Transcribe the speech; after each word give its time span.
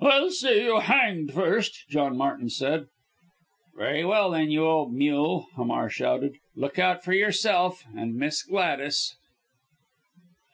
"I'll 0.00 0.30
see 0.30 0.64
you 0.64 0.78
hanged 0.80 1.34
first," 1.34 1.86
John 1.90 2.16
Martin 2.16 2.46
answered. 2.46 2.88
"Very 3.76 4.06
well, 4.06 4.30
then, 4.30 4.50
you 4.50 4.64
old 4.64 4.94
mule," 4.94 5.48
Hamar 5.54 5.90
shouted, 5.90 6.38
"look 6.56 6.78
out 6.78 7.04
for 7.04 7.12
yourself 7.12 7.84
and 7.94 8.14
Miss 8.14 8.42
Gladys." 8.42 9.14